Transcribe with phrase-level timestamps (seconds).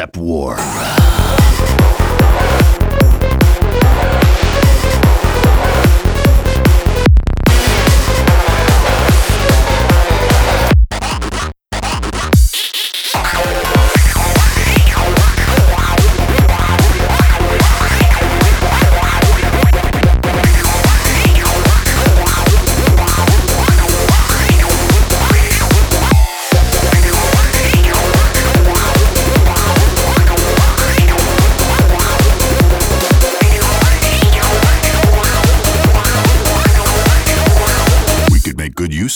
[0.00, 0.06] ça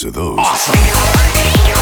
[0.02, 0.38] of those.
[0.38, 1.73] Awesome.